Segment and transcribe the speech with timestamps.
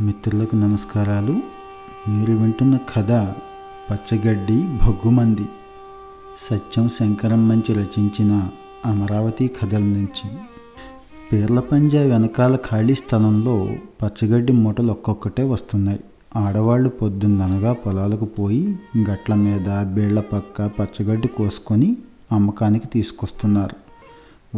[0.00, 1.32] మిత్రులకు నమస్కారాలు.
[2.08, 3.12] మీరు వింటున్న కథ
[3.90, 5.48] పచ్చగడ్డి భగ్గుమంది.
[6.38, 8.48] సత్యం శంకరం మంచి రచించిన
[8.86, 10.30] అమరావతి కథల నుంచి.
[11.32, 13.68] పేర్ల పంజా వెనకాల ఖాళీ స్థలంలో
[14.02, 16.00] పచ్చగడ్డి మూటలు ఒక్కొక్కటే వస్తున్నాయి.
[16.36, 18.76] ఆడవాళ్ళు పొద్దున్ననగా పొలాలకు పోయి
[19.10, 21.96] గట్ల మీద బీళ్ళ పక్క పచ్చగడ్డి కోసుకొని
[22.32, 23.76] అమ్మకానికి తీసుకొస్తున్నారు.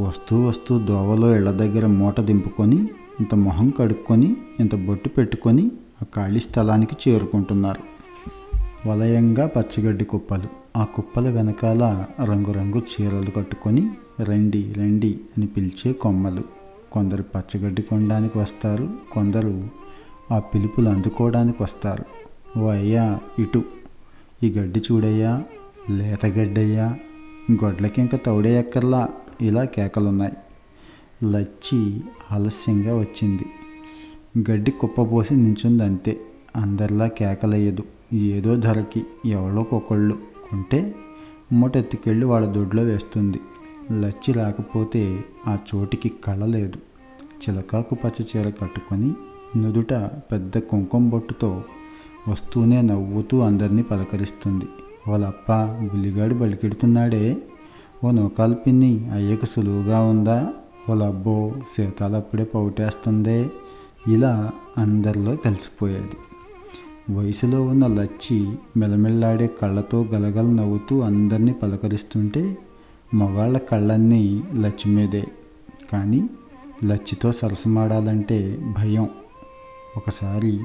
[0.00, 2.88] వస్తూ వస్తూ దోవలో ఇళ్ళ దగ్గర మూట దింపుకొని
[3.20, 5.70] ఇంత మొహం కడుక్కొని ఇంత బొట్టు పెట్టుకొని
[6.02, 7.98] ఆ ఖాళీ స్థలానికి చేరుకుంటున్నారు.
[8.88, 10.78] వలయంగా పచ్చగడ్డి కుప్పలు.
[10.78, 16.42] ఆ కుప్పల వెనకాల రంగురంగు చీరలు కట్టుకొని రండి రండి అని పిలిచే కొమ్మలు.
[16.92, 19.64] కొందరు పచ్చగడ్డి కొనడానికి వస్తారు కొందరు
[20.32, 22.04] ఆ పిలుపులు అందుకోవడానికి వస్తారు.
[22.58, 23.64] ఓ అయ్యా ఇటు.
[24.42, 25.42] ఈ గడ్డి చూడయ్యా
[25.90, 26.96] లేత గడ్డయ్యా.
[27.52, 29.08] గొడ్లకి ఇంకా తౌడేయక్కర్లా.
[29.40, 30.32] ఇలా కేకలున్నాయి.
[31.24, 32.00] లచ్చి
[32.32, 33.46] ఆలస్యంగా వచ్చింది.
[34.50, 36.20] గడ్డి కుప్పపోసి నించుంది అంతే
[36.56, 38.14] అందరిలా కేకలయ్యదు.
[38.14, 40.18] ఏదో ధరకి ఎవడోకొకళ్ళు
[40.50, 40.94] కొంటే
[41.52, 43.40] మూట ఎత్తుకెళ్ళి వాళ్ళ దొడ్లో వేస్తుంది.
[44.00, 46.78] లచ్చి రాకపోతే ఆ చోటికి కళలేదు
[47.16, 49.12] చిలకాకు పచ్చ చీర కట్టుకొని
[49.58, 49.92] నుదుట
[50.32, 51.62] పెద్ద కుంకుమ బొట్టుతో
[52.28, 54.64] వస్తూనే నవ్వుతూ అందరినీ పలకరిస్తుంది.
[55.08, 55.52] వాళ్ళప్ప
[55.92, 57.36] బుల్లిగాడు బలికెడుతున్నాడే.
[58.04, 60.52] ఓ నూకాలు పిన్ని అయ్యకు సులువుగా ఉందా?
[60.90, 63.50] ఓలబ్బో అబ్బో సీతాలప్పుడే పౌటేస్తుంది.
[64.08, 66.16] ఇలా అందరిలో కలిసిపోయేది.
[67.14, 72.58] వయసులో ఉన్న లచ్చి మెలమెల్లాడే కళ్ళతో గలగల నవ్వుతూ అందరినీ పలకరిస్తుంటే
[73.14, 75.24] మగాళ్ళ కళ్ళన్నీ లచ్చి మీదే.
[75.92, 76.30] కానీ
[76.84, 79.08] లచ్చితో సరసమాడాలంటే భయం.
[79.96, 80.60] ఒకసారి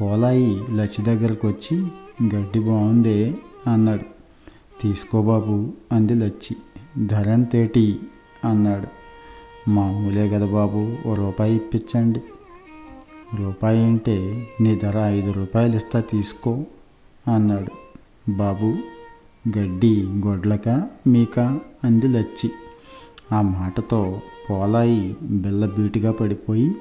[0.00, 1.86] పోలాయి లచ్చి దగ్గరకు వచ్చి
[2.34, 3.34] గడ్డి బాగుందే
[3.72, 4.04] అన్నాడు.
[4.82, 6.56] తీసుకో బాబు అంది లచ్చి.
[7.06, 7.98] ధరం తేటి
[8.44, 9.03] అన్నాడు.
[9.68, 12.22] మామూలే కదా బాబు ఓ రూపాయి ఇప్పించండి.
[13.36, 16.64] రూపాయి అంటే నీ ధర ఐదు రూపాయలు ఇస్తా తీసుకో
[17.34, 17.70] అన్నాడు.
[18.30, 18.76] బాబు
[19.58, 21.40] గడ్డి గొడ్లక మీక
[21.84, 22.50] అంది లచ్చి.
[23.32, 26.74] ఆ మాటతో పోలాయి బిల్లబీటుగా పడిపోయి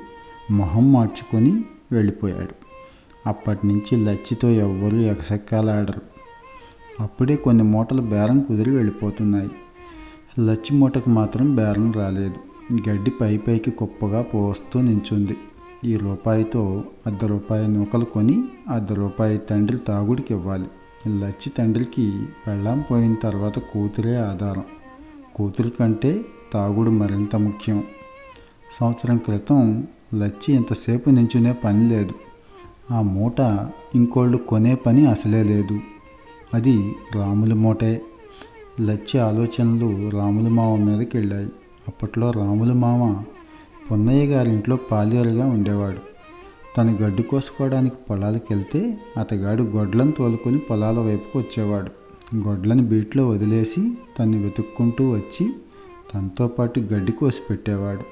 [0.51, 2.55] మొహం మార్చుకొని వెళ్ళిపోయాడు.
[3.27, 6.01] అప్పటి నుంచి లచ్చితో ఎవ్వరూ ఎగసెక్కలాడరు.
[6.99, 9.51] అప్పుడే కొన్ని మూటలు బేరం కుదిరి వెళ్ళిపోతున్నాయి.
[10.39, 12.52] లచ్చి మూటకు మాత్రం బేరం రాలేదు.
[12.89, 15.37] గడ్డి పై పైకి కుప్పగా పోస్తూ నించుంది.
[15.85, 20.65] ఈ రూపాయితో అర్ధ రూపాయి నూకలు కొని అర్ధ రూపాయి తండ్రి తాగుడికి ఇవ్వాలి
[21.19, 24.63] లచ్చి తండ్రికి పెళ్ళాం పోయిన తర్వాత కూతురే ఆధారం.
[25.35, 27.83] కూతురు కంటే తాగుడు మరింత ముఖ్యం.
[28.79, 32.13] సంవత్సరం క్రితం లచ్చి ఇంతసేపు నించునే పని లేదు.
[32.93, 35.79] ఆ మూట ఇంకోళ్ళు కొనే పని అసలే లేదు.
[36.53, 38.01] అది రాముల మూటే.
[38.81, 41.49] లచ్చి ఆలోచనలు రాముల మావ మీదకి వెళ్ళాయి
[41.87, 43.23] అప్పట్లో రాముల మామ
[43.91, 45.97] పున్నయ్య గారింట్లో పాలేరుగా ఉండేవాడు.
[46.77, 51.91] తను గడ్డి కోసుకోవడానికి పొలాలకు వెళ్తే అతగాడు గొడ్లను తోలుకొని పొలాల వైపుకు వచ్చేవాడు.
[52.47, 55.53] గొడ్లను బీట్లో వదిలేసి తన్ని వెతుక్కుంటూ వచ్చి
[56.13, 58.05] తనతో పాటు గడ్డి కోసి పెట్టేవాడు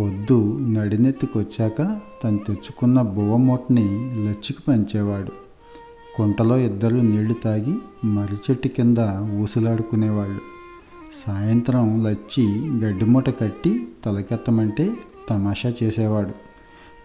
[0.00, 3.86] పొద్దు నడినెత్తుకొచ్చాక తను తెచ్చుకున్న బువ్వమూటని
[4.24, 5.32] లచ్చికి పంచేవాడు.
[6.16, 8.98] కుంటలో ఇద్దరు నీళ్ళు తాగి మర్రి చెట్టు కింద
[9.40, 10.57] ఊసులాడుకునేవాళ్ళు.
[11.12, 14.94] సాయంత్రం లచ్చి గడ్డి మూట కట్టి తలకెత్తమంటే
[15.30, 16.32] తమాషా చేసేవాడు.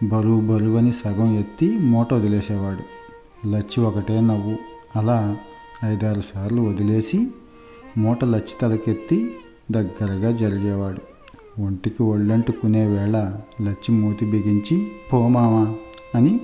[0.04, 2.82] బరువు బరువని సగం ఎత్తి మూట వదిలేసేవాడు.
[3.48, 4.56] లచ్చి ఒకటే నవ్వు.
[4.96, 5.36] అలా
[5.84, 7.26] ఐదారు సార్లు వదిలేసి
[7.98, 9.36] మూట లచ్చి తలకెత్తి
[9.70, 11.00] దగ్గరగా జరిగేవాడు.
[11.60, 15.74] ఒంటికి ఒళ్ళంటుకునే వేళ లచ్చి మూతి బిగించి పోమామా
[16.14, 16.40] అని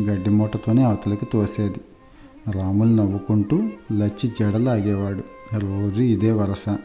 [0.00, 1.80] గడ్డి మూటతోనే అవతలకి తోసేది.
[2.50, 3.56] రాములు నవ్వుకుంటూ
[3.92, 5.22] లచ్చి జడలాగేవాడు.
[5.54, 6.76] రోజు ఇదే వరస.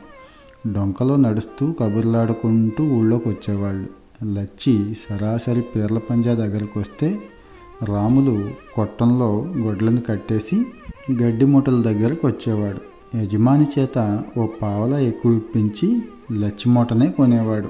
[0.68, 3.88] డొంకలో నడుస్తూ కబుర్లాడుకుంటూ ఊళ్ళోకి వచ్చేవాళ్ళు
[4.34, 7.22] లచ్చి సరాసరి పీర్ల పంజా దగ్గరకు వస్తే
[7.84, 10.66] రాములు కొట్టంలో గొడ్లను కట్టేసి
[11.12, 12.81] గడ్డి మూటల దగ్గరకు వచ్చేవాడు
[13.18, 16.01] యజమాని చేత ఓ పావలా ఎక్కువ ఇప్పించి
[16.31, 17.69] లచ్చి మూటనే కొనేవాడు.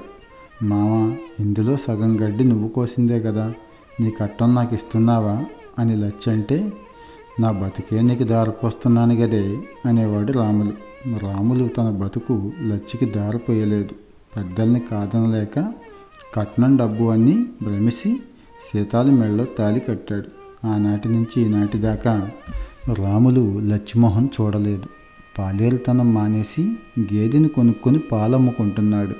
[0.64, 3.54] మామ ఇందులో సగం గడ్డి నువ్వు కోసిందే కదా
[4.00, 5.44] నీ కట్టం నాకు ఇస్తున్నావా
[5.78, 6.72] అని లచ్చి అంటే
[7.40, 10.93] నా బతికే నీకు దారిపోస్తున్నాను గదే అనేవాడు రాములు.
[11.06, 13.90] రాములు తన బతుకు లచ్చికి దారిపోయలేదు.
[14.36, 15.72] పెద్దల్ని కాదనలేక
[16.34, 18.20] కట్నం డబ్బు అన్నీ భ్రమిసి
[18.62, 20.28] సీతాల మెళ్ళలో తాలి కట్టాడు.
[20.66, 22.30] ఆనాటి నుంచి ఈనాటి దాకా
[22.98, 24.84] రాములు లచ్చిమోహన్ చూడలేదు.
[25.38, 29.14] పాలేరుతనం మానేసి గేదెని కొనుక్కొని పాలమ్ముకుంటున్నాడు.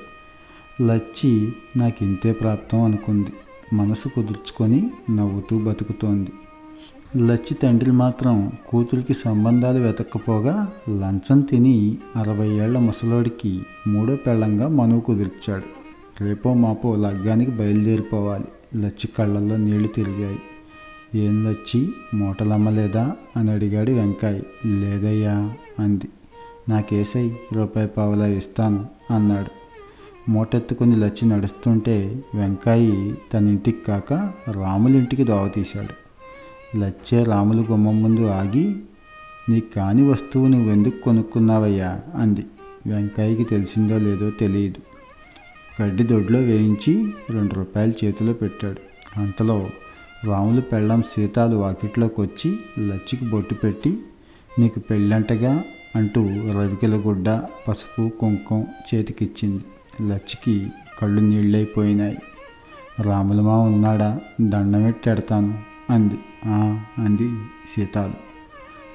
[0.83, 3.33] లచ్చి నాకు ఇంతే ప్రాప్తం అనుకుంది.
[3.73, 6.31] మనసు కుదుర్చుకొని నవ్వుతూ బతుకుతోంది.
[7.17, 15.65] లచ్చి తండ్రి మాత్రం కూతురికి సంబంధాలు వెతక్కపోగా లంచం తిని అరవై ఏళ్ళ ముసలోడికి మూడో పెళ్ళంగా మనువు కుదిర్చాడు.
[16.25, 18.45] రేపో మాపో లగ్గానికి బయలుదేరిపోవాలి.
[18.81, 20.39] లచ్చి కళ్ళల్లో నీళ్ళు తిరిగాయి.
[21.15, 23.13] ఏం లచ్చి మూటలమ్మలేదా?
[23.37, 24.43] అని అడిగాడు వెంకాయ్.
[24.67, 26.09] లేదయ్యా అంది.
[26.69, 29.51] నాకేసై రూపాయి పావలా ఇస్తాను అన్నాడు.
[30.31, 34.13] మూటెత్తుకుని లచ్చి నడుస్తుంటే వెంకాయి తన ఇంటికి కాక
[34.51, 36.04] రాములింటికి దోవ తీశాడు
[36.77, 38.77] లచ్చే రాముల గుమ్మం ముందు ఆగి
[39.49, 42.01] నీకు కాని వస్తువు నువ్వెందుకు కొనుక్కున్నావయ్యా?
[42.15, 42.45] అంది.
[42.87, 44.81] వెంకాయకి తెలిసిందో లేదో తెలియదు.
[45.83, 48.81] గడ్డి దొడ్లో వేయించి రెండు రూపాయలు చేతిలో పెట్టాడు.
[49.21, 49.71] అంతలో
[50.25, 53.99] రాములు పెళ్ళం సీతాలు వాకిట్లోకి వచ్చి లచ్చికి బొట్టు పెట్టి
[54.59, 55.63] నీకు పెళ్ళంటగా?
[55.97, 57.31] అంటూ రవికెల గుడ్డ
[57.69, 59.65] పసుపు కుంకుమ చేతికిచ్చింది.
[60.13, 60.69] లచ్చికి
[60.99, 62.19] కళ్ళు నీళ్ళైపోయినాయి.
[63.01, 64.21] రాములమా ఉన్నాడా?
[64.41, 66.19] దండమెట్టెడతాను అంది.
[66.99, 67.29] అంది
[67.69, 68.35] సీతాలు.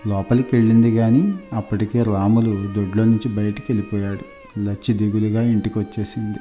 [0.09, 4.19] లోపలికి వెళ్ళింది కానీ అప్పటికే రాములు దొడ్లో నుంచి బయటికి వెళ్ళిపోయాడు
[4.59, 6.37] లచ్చి దిగులుగా ఇంటికి వచ్చేసింది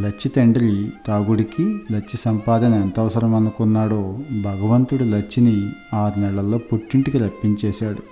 [0.00, 1.62] లచ్చి తండ్రి తాగుడికి
[1.92, 8.02] లచ్చి సంపాదన ఎంత అవసరం అనుకున్నాడో భగవంతుడు లచ్చిని ఆరు నెలల్లో పుట్టింటికి రప్పించేశాడు.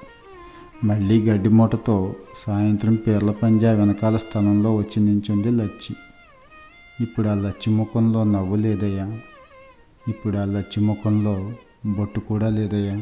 [0.86, 2.14] మళ్ళీ గడ్డి మూటతో
[2.46, 5.96] సాయంత్రం పేర్ల పంజా వెనకాల స్థలంలో వచ్చి నించుంది లచ్చి.
[7.00, 9.18] ఇప్పుడు ఆ లచ్చి ముఖంలో నవ్వు లేదయ్యా.
[10.08, 11.52] ఇప్పుడు ఆ లచ్చి ముఖంలో
[11.86, 12.96] బొట్టు కూడా లేదయ్యా.